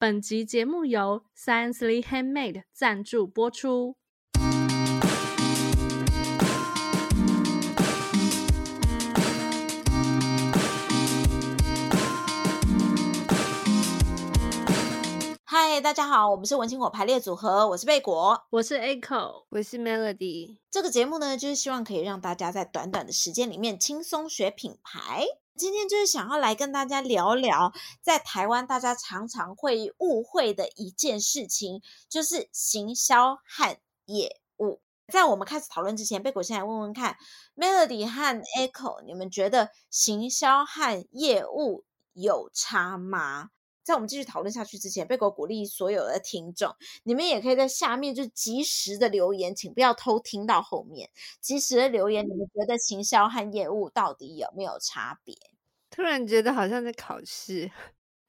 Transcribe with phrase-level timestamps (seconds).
[0.00, 3.99] 本集节目由 Science Lee Handmade 赞助播出。
[15.72, 20.58] 嗨，大家好，我们是文青果排列组合，我是贝果，我是 Echo，我是 Melody。
[20.68, 25.24] 这个节目呢，就是希望可以让大家在短短的时间里面轻松学品牌。
[25.54, 27.72] 今天就是想要来跟大家聊聊，
[28.02, 34.80] 在台湾大家常常会误会的一件事情，就是行销和业务。
[35.12, 37.16] 在我们开始讨论之前，贝果先来问问看
[37.54, 43.50] ，Melody 和 Echo，你们觉得行销和业务有差吗？
[43.82, 51.10] 在我们继续讨论下去之前，贝果鼓励所有的听众，你们也可以在下面就及时的留言，请不要偷听到后面。
[51.40, 55.34] 及时的留言，你们觉得行销和业务到底有没有差别？
[55.90, 57.70] 突然觉得好像在考试。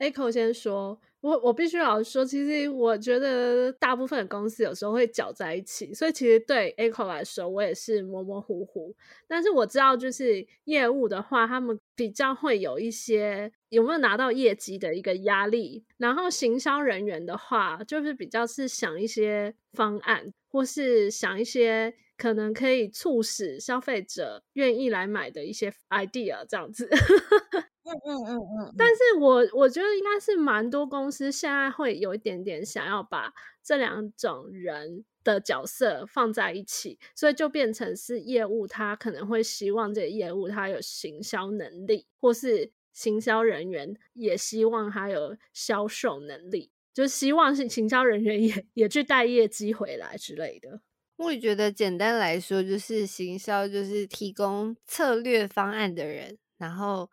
[0.01, 0.99] Echo 先说。
[1.21, 8.95] 我我必须老实说，其实我觉得大部分公司有时候会搅在一起，所以其实对 Echo 来说，我也是模模糊糊。
[9.27, 15.85] 但是我知道，就是业务的话，他们比较会有一些有没有拿到业绩的一个压力。
[15.97, 26.89] 然后行销人员的话，就是比较是想一些方案，或是想一些可能可以促使消费者愿意来买的一些 idea，这样子。
[27.83, 50.81] 嗯嗯嗯嗯，但是我我觉得应该是蛮多公司现在会有一点点想要把这两种人的角色放在一起，所以就变成是业务，他可能会希望这个业务他有行销能力，或是行销人员也希望他有销售能力，就希望是行销人员也也去带业绩回来之类的。
[51.17, 57.09] 我也觉得简单来说，就是行销就是提供策略方案的人，然后。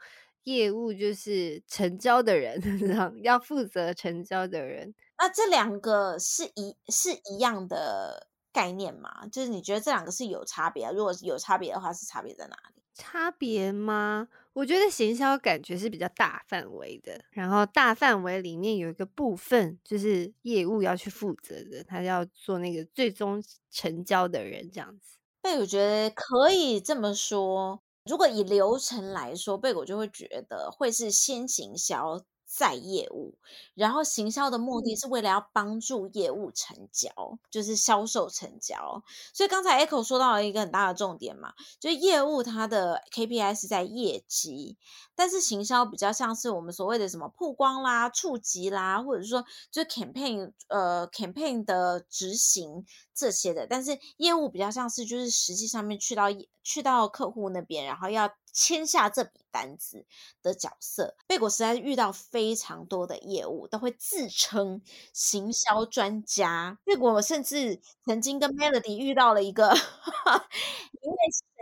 [0.48, 2.60] 业务就是成交的人，
[3.22, 4.94] 要负责成交的人。
[5.18, 9.26] 那这两个是一是一样的概念吗？
[9.26, 10.92] 就是你觉得这两个是有差别啊？
[10.92, 12.82] 如果是有差别的话，是差别在哪里？
[12.94, 14.28] 差别吗？
[14.52, 25.18] 我觉得行销感觉是比较大范围的，然后大范围里面有一个部分就是业务要去负责的，他要做那个最终成交的人这样子。
[25.44, 27.80] 对，我觉得可以这么说。
[28.08, 33.36] 如果以流程来说，贝果就会觉得会是先行销再业务，
[33.74, 37.10] 然后行销的目的是为了要帮助业务成交，
[37.50, 39.04] 就是销售成交。
[39.34, 44.78] 所以刚才 Echo 说到了一个很大的重点嘛，就是业务它的 KPI 是在业绩，
[45.14, 52.86] 但是行销比较像是我们所谓的什么曝光啦、触及啦，或者说就是 campaign 呃 campaign 的执行
[53.18, 56.26] 这些的，但是业务比较像是就是实际上面去到
[56.62, 58.30] 去到客户那边，然后要。
[58.50, 60.04] 签下这笔单子
[60.42, 66.76] 的角色，贝果实在是遇到非常多的业务都会自称行销专家。
[66.84, 69.68] 贝果甚至曾经跟 Melody 遇到了一个
[71.02, 71.16] 一位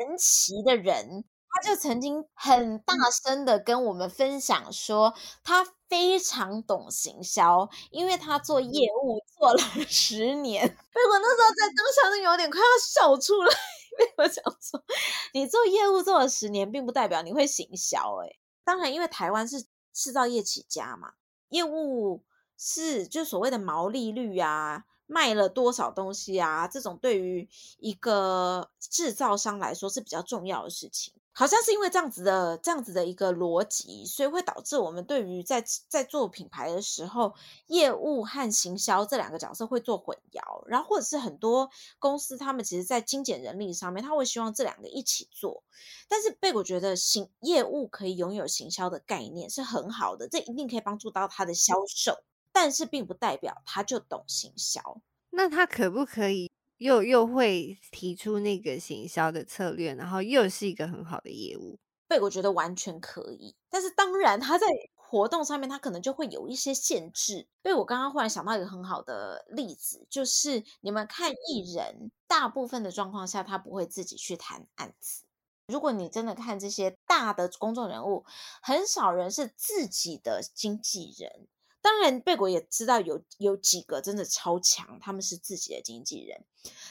[0.08, 1.24] 神奇的人，
[1.56, 2.92] 他就曾经很大
[3.24, 9.58] 声的跟我们分享说，他非常懂行销，因为他做业务做了
[9.88, 10.68] 十年。
[10.68, 13.50] 贝果那时候在当下都有点快要笑出来。
[13.98, 14.84] 因为我想说，
[15.32, 18.18] 你做业务做了十年，并不代表你会行销。
[18.22, 21.12] 哎，当然，因为台湾是制造业起家嘛，
[21.48, 22.22] 业务
[22.58, 31.14] 是就所谓的毛利率啊，卖了多少东西啊，这种对于一个制造商来说是比较重要的事情。
[31.38, 37.34] 好像是因为这样子的这样子的一个逻辑，所以会导致我们对于在在做品牌的时候，
[37.66, 45.62] 业务和行销这两个角色会做混淆，然后或者是很多公司他们其实在精简人力上面，他会希望这两个一起做。
[46.08, 52.16] 但是贝果觉得行业务可以拥有行销的概念是很好的，这一定可以帮助到他的销售，
[52.50, 55.02] 但是并不代表他就懂行销。
[55.28, 56.50] 那他可不可以？
[56.78, 61.78] 又又会提出那个行销的策略，然后又是一个很好的业务，
[62.08, 63.54] 对，我觉得完全可以。
[63.70, 67.46] 但是当然，他在活动上面，他可能就会有一些限制。
[67.62, 75.24] 因为我刚刚忽然想到一个很好的例子，就是你们看艺人，大部分的状况下，他不会自己去谈案子。
[75.68, 78.24] 如果你真的看这些大的公众人物，
[78.62, 81.48] 很少人是自己的经纪人。
[81.86, 86.44] 当然，贝果也知道有有几个真的超强，他们是自己的经纪人，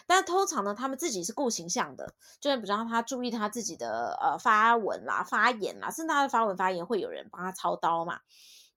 [0.08, 8.22] 但通常呢，他们自己是顾形象的，就是不让他注意他自己的呃发文啦、发言啦，甚至他的发文发言会有人帮他操刀嘛，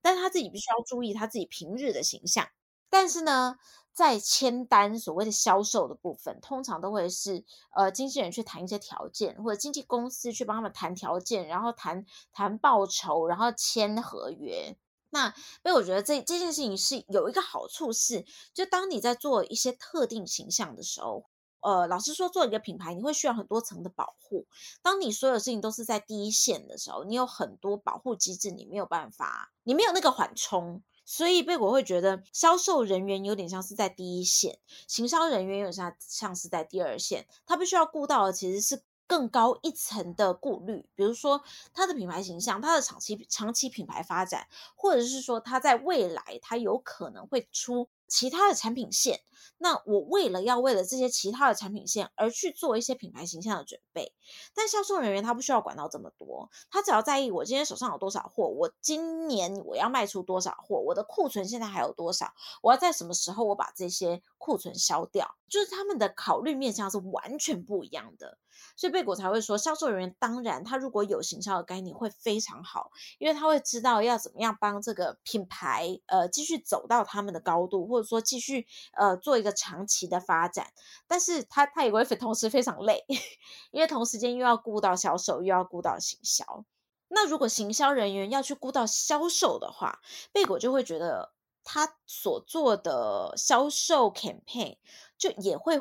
[0.03, 2.49] 但他自己必须要注意他自己平日的形象。
[2.91, 3.57] 但是呢，
[3.93, 7.45] 在签单所谓的销售的部分，通常都会是
[7.77, 14.77] 呃经纪人去谈一些条件，或者经纪公司去帮他们谈条件，然后谈谈报酬，然后签合约。
[15.11, 15.31] 那
[15.63, 21.25] 所以我觉得这这件事情是有一个好处是，就当你在做一些特定形象的时候，
[21.61, 24.47] 呃，老实说，做一个品牌，你会需要很多层的保护。
[24.83, 30.83] 当你所有事情都是在第一线的时候，你有很多保护机制，你没有办法，你没有那个缓冲。
[31.05, 38.83] 所以贝果会觉得，销售人员有点像是在第一线，行销人员有点像像是在第二线，他必须要顾到的其实是。
[39.09, 44.47] 更高一层的顾虑，比如说他的品牌形象、他的长期长期品牌发展，
[44.77, 49.23] 或者是说他在未来他有可能会出其他的产品线。
[49.61, 54.13] 那我为了要为了这些其他的产品线而去做一些品牌形象的准备，
[54.55, 68.39] 但销售人员他不需要管到这么多，他只要在意我今天手上有多少货，我今年我要卖出多少货，我的库存现在还有多少，我要在什么时候我把这些库存销掉，就是他们的考虑面向是完全不一样的。
[68.77, 80.73] 所以贝果才会说，销售人员当然他如果有行销的概念会非常好，因为他会知道要怎么样帮这个品牌呃继续走到他们的高度，或者说继续呃做一个长期的发展。
[81.07, 83.05] 但是他他也会同时非常累，
[83.73, 86.65] 因为同时间又要顾到销售，又要顾到行销。
[87.09, 90.01] 那如果行销人员要去顾到销售的话，
[90.31, 91.33] 贝果就会觉得
[91.65, 94.77] 他所做的销售 campaign
[95.17, 95.81] 就也会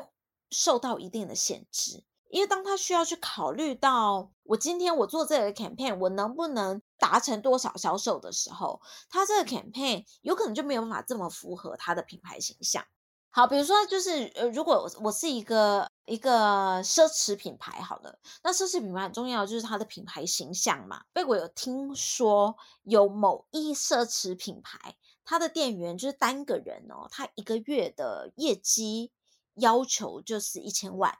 [0.50, 2.04] 受到一定的限制。
[2.28, 12.84] 因为当他需要去考虑到我今天我做这个 campaign，我能不能达成多少销售的时候，他这个 campaign 有可能就没有办法这么符合他的品牌形象。
[13.30, 21.02] 好，比如说就是呃，如果我是一个一个奢侈品牌，好了，那奢侈品牌很重要就是它的品牌形象嘛。
[21.12, 29.12] 贝果有听说有某一奢侈品牌，它的店员就是单个人哦，他一个月的业绩
[29.54, 31.18] 要求就是一千万。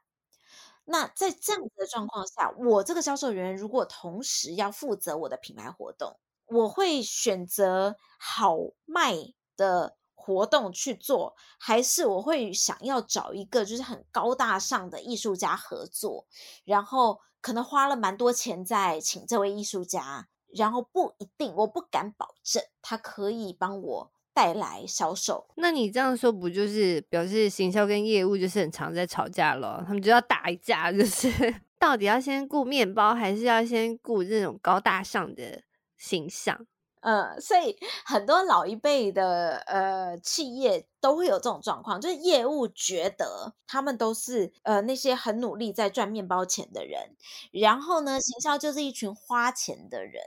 [0.90, 8.56] 那在这样子的状况下，我这个销售人员如果同时要负责我的品牌活动，我会选择好
[8.86, 9.14] 卖
[9.54, 16.26] 的活动去做，还是我会想要找一个就是很高大上的艺术家合作，
[16.64, 24.12] 然后可能花了蛮多钱在请这位艺术家，然后不一定，我不敢保证他可以帮我。
[24.38, 29.82] 带来销售，那你这样说不就是表示行销跟业务就是很常在吵架咯？
[29.84, 31.28] 他们就要打一架，就是
[31.76, 35.64] 到底要先顾面包，还是要先顾这种高大上的
[35.96, 36.56] 形象？
[37.00, 47.16] 嗯，所以很多老一辈的呃企业都会有这种状况，就是业务觉得他们都是呃那些很努力在赚面包钱的人，
[47.50, 50.22] 然后呢，行销就是一群花钱的人。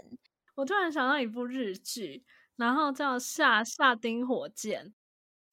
[0.55, 2.25] 我突然想到一部日剧。
[2.61, 4.93] 然后叫下下町火箭，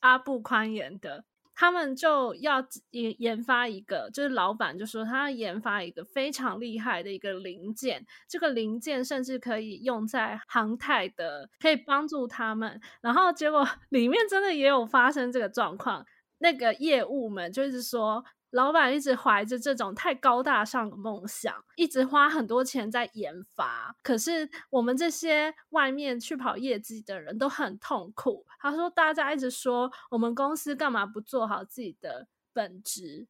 [0.00, 1.25] 阿布宽演的，
[1.55, 12.78] 他们就要研研发一个，就是老板就说他要研发一个非常厉害的一个零件，这个零件甚至可以用在航太的，可以帮助他们。
[13.00, 16.04] 然后结果 里面真的也有发生这个状况，
[16.37, 18.22] 那个业务们就是说。
[18.50, 23.95] 老板一直怀着这种太高大上的梦想，一直花很多钱在研发。
[24.03, 28.47] 可是我们这些外面去跑业绩的人都很痛苦。
[28.59, 33.27] 他说：“大家一直说我们公司干嘛不做好自己的本职、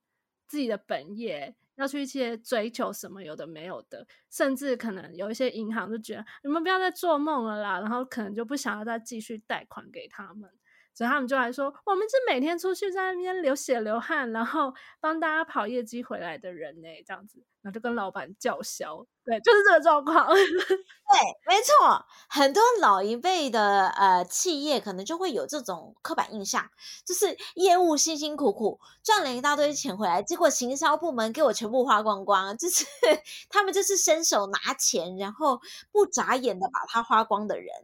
[0.47, 10.49] 自己的本业，要去一些追求什么有的没有的，甚至可能有一些银行就觉得你们不要再做梦了啦，然后可能就不想要再继续贷款给他们。”
[10.99, 20.27] 所以他们就来说，我们是每天出去在那边流血流汗，然后帮大家跑业绩回来的人呢，这样子，然后就跟老板叫嚣，对，就是这个状况。
[20.35, 26.71] 对，没错，很多老一辈的呃企业可能就会有这种刻板印象，
[27.05, 32.85] 就是业务辛辛苦苦赚了一大堆钱回来，结果行销部门给我全部花光光，就是
[33.51, 35.61] 他们就是伸手拿钱，然后
[35.91, 37.75] 不眨眼的把它花光的人。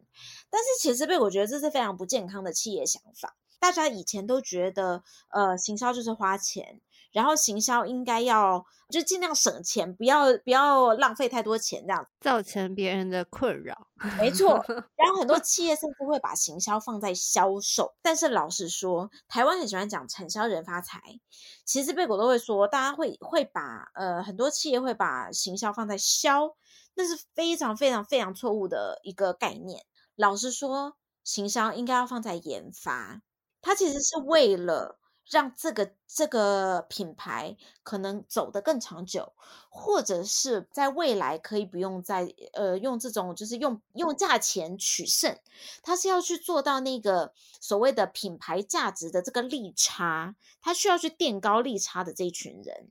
[0.50, 3.35] 但是其实被我觉得这是非常不健康的企业想法。
[3.59, 6.81] 大家以前都觉得，呃，行销就是花钱，
[7.14, 13.88] 然后行销应该要就尽量省钱，不要不要浪费太多钱，这样造成别人的困扰。
[14.18, 14.62] 没错。
[14.97, 17.94] 然后很多企业甚至会把行销放在销售。
[18.02, 21.00] 但是老实说，台湾很喜欢讲产销人发财，
[21.64, 26.56] 其实贝果都会说，大家会会把呃很多企业会把行销放在销，
[26.94, 29.85] 那是非常非常非常错误的一个概念。
[30.16, 33.23] 老实说，行销应该要放在研发，
[33.62, 34.99] 它其实是为了
[35.31, 39.33] 让这个这个品牌可能走得更长久，
[39.69, 45.38] 或者是在未来可以不用再呃用这种就是用用价钱取胜，
[45.83, 52.90] 它是要去做到那个所谓的品牌价值的这个利差，它需要去垫高利差的这一群人。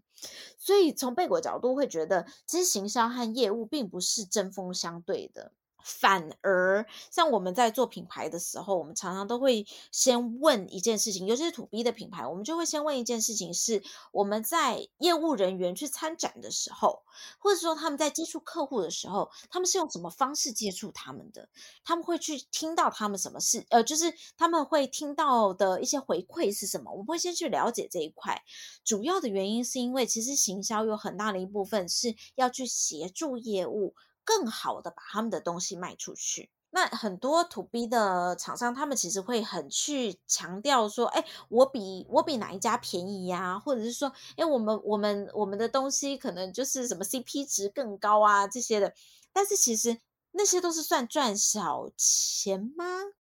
[0.57, 5.51] 所以从贝果角度会觉得，其实行销和业务并不是针锋相对的。
[5.83, 17.03] 反而，像我们在做品牌的时候，我们常常都会先问一件事情，尤其是土 B 的品牌，我们就会先问一件事情：是我们在业务人员去参展的时候，
[17.37, 21.49] 或者说他们在接触客户的时候，他们是用什么方式接触他们的？
[21.83, 23.65] 他们会去听到他们什么事？
[23.69, 26.91] 呃，就是他们会听到的一些回馈是什么？
[26.91, 28.41] 我们会先去了解这一块。
[28.85, 33.93] 主要的原因是因为，其实行销有很大的一部分是要去协助业务。
[34.23, 36.49] 更好的把他们的东西卖出去。
[36.75, 43.59] 那很多 To B 的厂商，他们其实会很去强调说，哎，我比我比哪一家便宜呀？
[43.59, 48.93] 或者是说，哎，我们我们我们的东西可能就是什么 CP 值更高啊这些的。
[49.31, 49.99] 但是其实
[50.31, 52.85] 那些都是算赚小钱吗？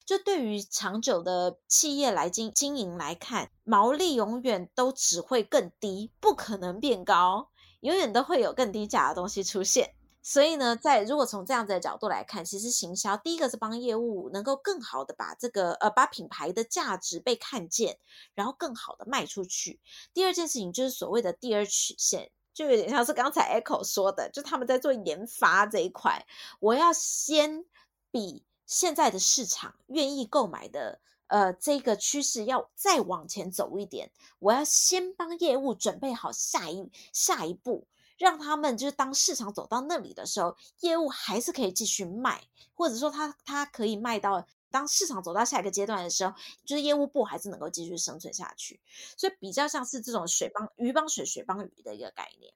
[0.04, 7.50] 就对于长久的企业来经经营来看，毛利永远都只会更低，不可能变高，
[7.82, 9.94] 永远都会有更低价的东西出现。
[10.22, 17.98] 所以呢，在如果从这样子的角度来看，其实行销第一个是帮业务能够更好的把这个呃把品牌的价值被看见，
[18.36, 19.80] 然后更好的卖出去。
[20.14, 26.26] 第二件事情就是所谓的第二曲线，就有点像是刚才 Echo 说的，就他们在做研发这一块，
[26.60, 27.64] 我要先
[28.12, 37.88] 比现在的市场愿意购买的呃这个趋势要再往前走一点，我要先帮业务准备好下一下一步。
[38.18, 42.44] 让他们就是当市场走到那里的时候，业务还是可以继续卖，
[42.74, 46.34] 或者说他他可以卖到当市场走到下一个阶段的时候，
[46.66, 48.80] 就是业务部还是能够继续生存下去。
[49.16, 52.54] 所以比较像是这种水帮鱼帮水，水帮鱼的一个概念。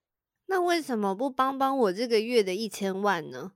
[0.48, 3.54] 那为什么不帮帮我这个月的一千万呢？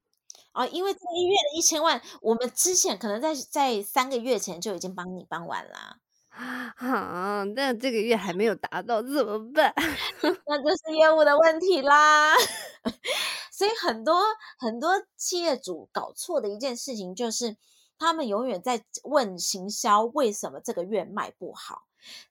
[0.53, 5.97] 啊，因为这一月的一千万，我们之前可能在在三个月前就已经帮你帮完了。
[6.35, 9.73] 啊，但这个月还没有达到，怎么办？
[10.47, 12.33] 那就是业务的问题啦。
[13.51, 14.21] 所以很多
[14.57, 17.55] 很多企业主搞错的一件事情，就是
[17.97, 21.83] 他们永远在问行销为什么这个月卖不好。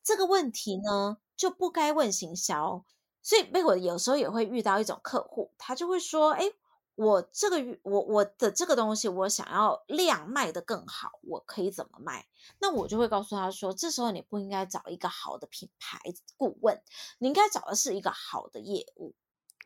[0.02, 2.84] 这个问题呢，就不该问行销。
[3.22, 6.52] 所以贝果有时候也会遇到一种客户，他就会说：“哎。”
[6.96, 12.26] 我这个我我的这个东西，我想要量卖的更好，我可以怎么卖？
[12.60, 15.98] 那我就会告诉他说，这时候你不应该找一个好的品牌
[16.36, 16.80] 顾问，
[17.18, 19.14] 你应该找的是一个好的业务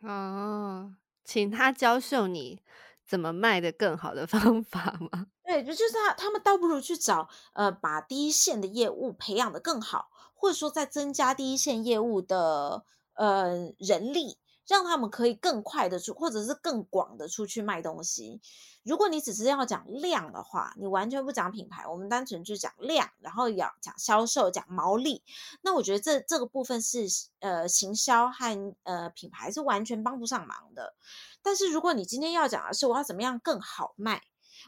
[0.01, 2.63] 哦，请他教授你
[3.07, 5.27] 怎么卖的更好的 方法吗？
[5.45, 14.39] 对，就就是他他们倒不如去找呃，把第一线的业务培养的更好，或者说再增加第一线业务的呃人力。
[14.69, 18.41] 让他们可以更快的出，或者是更广的出去卖东西。
[18.85, 25.23] 如果你只是要讲量的话，你完全不讲品牌，我们单纯就讲量，然后要讲销售、讲毛利，
[25.63, 27.07] 那我觉得这这个部分是
[27.41, 30.95] 呃行销和呃品牌是完全帮不上忙的。
[31.43, 34.23] 但是如果你今天要讲的是我要怎么样更好卖，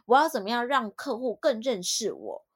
[0.06, 2.46] 我要怎么样让客户更认识我，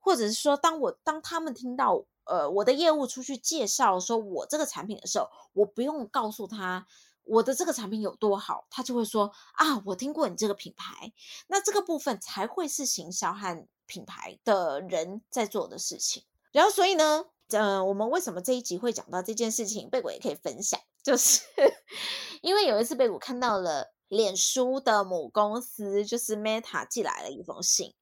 [0.00, 2.06] 或者是说当我当他们听到。
[2.26, 6.86] 呃，我的业务出去介绍说我这个产品的时候，我不用告诉他
[7.24, 11.12] 我的这个产品有多好，他就会说啊，我听过你这个品牌。
[11.46, 16.24] 那这个部分才会是行销和品牌的人在做的事情。
[16.52, 19.88] 然后，所以呢，呃，我们为什么这一集会讲到这件事情？
[19.90, 21.40] 贝果也可以分享，就是
[22.42, 27.94] 因为有一次贝果看到了脸书的母公司，就是 Meta 寄来了一封信，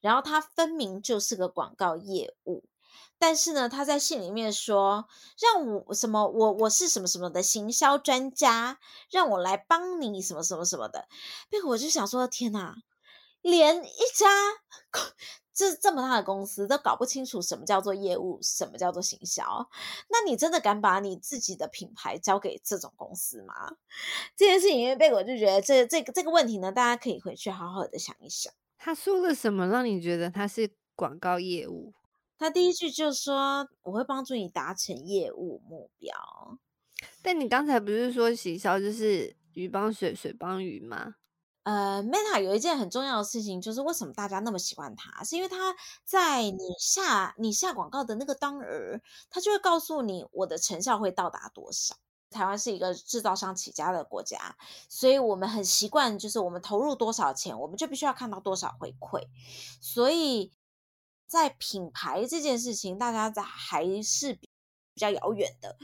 [0.00, 2.64] 然后它分明就是个广告业务。
[3.18, 5.08] 但是呢，他在信里面说，
[5.40, 8.78] 让我什么，我我是什么什么的行销专家，
[9.10, 11.08] 让我来帮你什么什么什么的。
[11.50, 12.76] 那我就想说，天哪，
[13.40, 14.26] 连一家
[15.54, 19.70] 这这么大的公司都搞不清楚什么叫做业务，什么叫做行销，
[20.10, 23.54] 那你真的敢把你自己的品牌交给这种公司吗？
[24.36, 28.52] 这件事情，因为贝果就觉得这这个这个问题呢，大家可以回去好好的想一想。
[28.76, 31.94] 他说了什么让你觉得他是广告业务？
[32.38, 36.14] 他第一句就说：“我会帮助你达成业务目标。”
[37.22, 41.16] 但你刚才不是说行销就是鱼帮水，水帮鱼吗？
[41.64, 45.74] 呃，Meta 有一件很重要的事情，就是为什么大家那么喜欢它，是因为他
[46.04, 51.96] 在你下你下广告的那个当儿，他就会告诉你我的成效会到达多少。
[52.30, 54.56] 台湾是一个制造商起家的国家，
[54.88, 59.22] 所以我们很习惯，就是我们投入多少钱，我们就必须要看到多少回馈，
[59.80, 60.52] 所以。
[61.26, 64.48] 在品牌这件事情，大家在还是比
[64.96, 65.76] 较遥远的，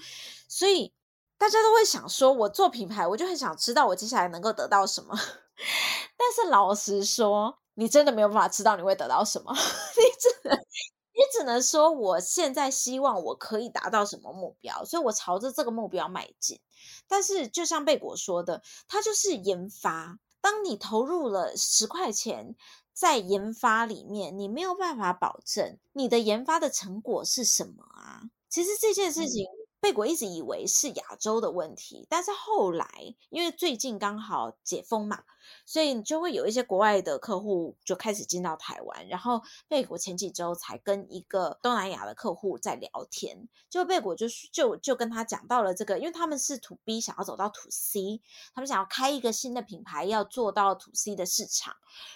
[0.49, 0.93] 所以
[1.37, 5.15] 大家都会想说，我做品牌，我就很想知道我接下来能够得到什么。
[6.17, 16.61] 但是老实说，你真的没有办法知道你会得到什么， 你只能你只能说，我现在希望我可以达到什么目标，所以我朝着这个目标迈进。
[17.07, 20.19] 但是就像贝果说的，它就是研发。
[20.41, 22.57] 当你投入了十块钱
[22.93, 28.23] 在研发里面，你没有办法保证你的研发的成果是什么啊？
[28.49, 29.45] 其实这件事情。
[29.45, 32.89] 嗯贝果一直以为是亚洲的问题，但是后来
[33.31, 35.25] 因为最近刚好解封嘛，
[35.67, 39.09] 所以就会有一些国外的客户就开始进到台湾。
[39.09, 48.21] 然后贝果前几周才跟一个东南亚的客户在聊天，就贝果就就就跟他讲到了这个，因为他们是 To B 想要走到 To C，
[48.55, 51.75] 他们想要开一个新的品牌，要做到 To C 的市场。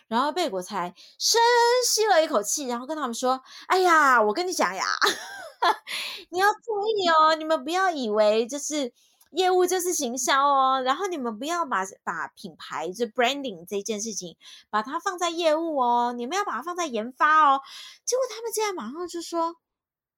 [0.09, 1.41] 然后贝果才深
[1.87, 4.85] 吸了一口气，然后跟他们说：“哎呀，我跟你讲呀。
[6.31, 8.93] ”你要注意哦，你们不要以为就是
[9.37, 14.35] 业务就是行销哦，然后你们不要把把品牌就 branding 这件事情
[14.71, 17.61] 把它放在业务哦，你们要把它放在研发哦。
[18.07, 19.57] 结果他们这样马上就说：“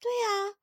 [0.01, 0.55] 对呀、啊，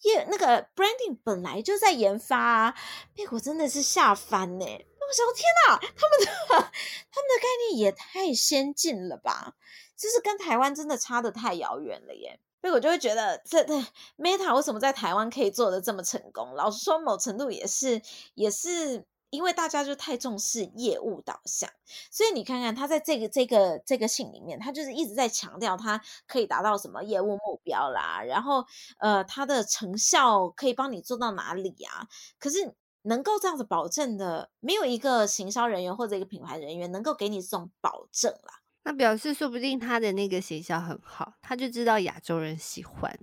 [0.00, 2.74] 业那个 branding 本来就在研发啊。”
[3.14, 4.64] 结果真的是吓翻呢！
[4.64, 9.54] 我说天哪，他们的他们的概念也太先进了吧？
[9.96, 12.40] 就是跟台湾真的差得太遥远了耶。
[12.60, 13.74] 所以我就会觉得，这这
[14.16, 16.54] Meta 为什么在台湾可以做的这么成功？
[16.54, 18.02] 老实说，某程度也是
[18.34, 21.70] 也是因为大家就太重视业务导向。
[22.10, 28.64] 所以你看看他在这个这个这个信里面，他就是一直在强调他可以达到什么业务目标啦，然后
[28.98, 32.08] 呃，他的成效可以帮你做到哪里啊？
[32.40, 38.60] 可是能够这样子保证的，没有一个行销人员或者一个品牌人员能够给你这种保证啦。
[38.84, 43.18] 那表示，说不定他的那个形象很好，他就知道亚洲人喜欢。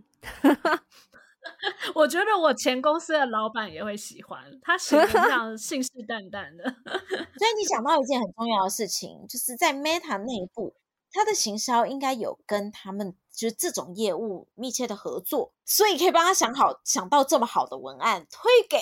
[1.94, 6.64] 我觉得我前公司的老板也会喜欢，他写的这样信誓旦旦的。
[6.64, 10.76] 所以你讲到一件很重要的事情，就是在 Meta 内部，
[11.12, 18.78] 他的行销应该有跟他们就是这种业务密切的合作，所以可以帮他想好想到这么好的文案推给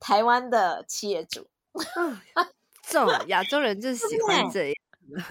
[0.00, 1.48] 台湾的企业主。
[2.86, 4.74] 这种亚洲人就喜欢这样。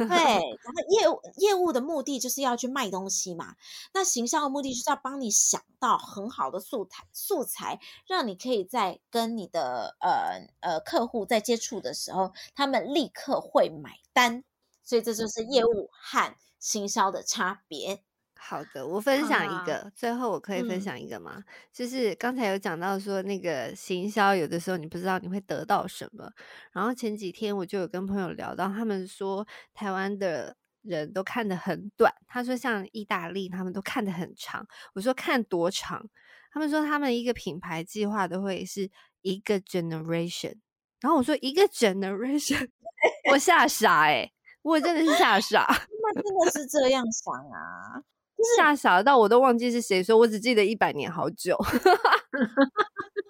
[0.08, 3.56] 对， 然后业务业务的目的就是要去卖东西嘛，
[3.94, 14.44] 那行销的目的就是要帮你想到很好的素材素材，让你可以在跟你的呃呃客户在接触的时候，他们立刻会买单，
[14.84, 18.04] 所以这就是业务和行销的差别。
[18.46, 21.36] 好的，我分享一个，啊、最后我可以分享一个吗？
[21.38, 26.30] 嗯、就是刚才有讲到说那个行销，有的时候你不知道你会得到什么。
[26.74, 34.68] 然后前几天我就有跟朋友聊到，他们说台湾的人都看得很短，他说像意大利他们都看得很长。
[34.94, 36.06] 我说看多长？
[36.52, 40.58] 他们说他们一个品牌计划都会是一个 generation。
[41.00, 42.70] 然后我说一个 generation，
[43.32, 45.66] 我吓傻哎、欸，我真的是吓傻。
[46.04, 48.04] 那真的是这样想啊？
[48.58, 51.58] 吓傻到我都忘记是谁说，我只记得一百年好久。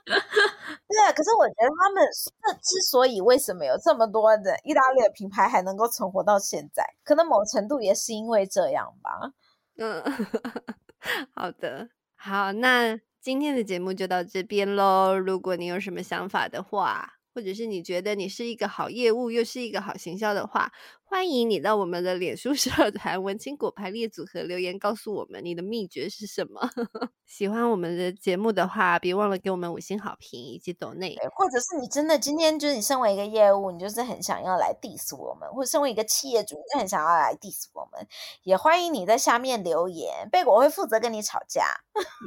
[0.05, 2.03] 对啊，可是我觉得他们
[2.43, 9.31] 这之所以为什么有这么多的意大利的品牌还能够存活到现在，可能某程度也是因为这样吧。
[9.77, 10.03] 嗯，
[11.33, 15.17] 好的，好，那今天的节目就到这边喽。
[15.17, 20.71] 如果你有什么想法的话，或者是你觉得你是一个好业务，又是一个好行销的话，
[21.03, 26.61] 欢迎你到我们的脸书 社团“文青果排列组合”留言，告诉我们你的秘诀是什么。
[27.25, 31.17] 喜欢我们的节目的话，别忘了给我们五星好评以及抖内。
[31.35, 38.07] 或者是你真的今天就是你身为一个业务，你就是很想要来 diss 我们，或者身为一个企业主，你就很想要来 diss 我们，
[38.43, 41.65] 也欢迎你在下面留言，贝果会负责跟你吵架，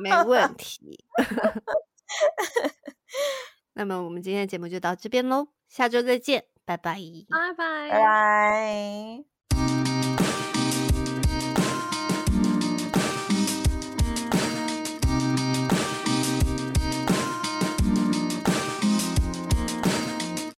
[0.03, 1.05] 没问题。
[3.79, 6.95] 那么我们今天的节目就到这边喽，下周再见，拜拜，
[7.29, 9.36] 拜拜，拜拜。